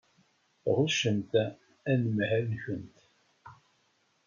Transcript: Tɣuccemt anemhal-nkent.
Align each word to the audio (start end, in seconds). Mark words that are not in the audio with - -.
Tɣuccemt 0.63 1.33
anemhal-nkent. 1.91 2.97